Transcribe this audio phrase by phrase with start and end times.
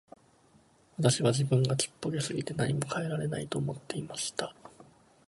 [0.97, 4.51] 私は自分がちっぽけすぎて何も変えられないと思っていました。